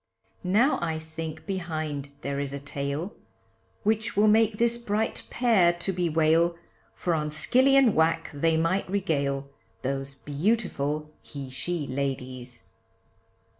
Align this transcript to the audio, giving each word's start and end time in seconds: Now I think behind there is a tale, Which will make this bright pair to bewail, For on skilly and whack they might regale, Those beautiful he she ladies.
Now 0.43 0.79
I 0.81 0.97
think 0.97 1.45
behind 1.45 2.09
there 2.21 2.39
is 2.39 2.53
a 2.53 2.59
tale, 2.59 3.13
Which 3.83 4.17
will 4.17 4.27
make 4.27 4.57
this 4.57 4.79
bright 4.79 5.27
pair 5.29 5.71
to 5.73 5.91
bewail, 5.93 6.55
For 6.95 7.13
on 7.13 7.29
skilly 7.29 7.75
and 7.75 7.93
whack 7.93 8.31
they 8.33 8.57
might 8.57 8.89
regale, 8.89 9.51
Those 9.83 10.15
beautiful 10.15 11.13
he 11.21 11.51
she 11.51 11.85
ladies. 11.85 12.65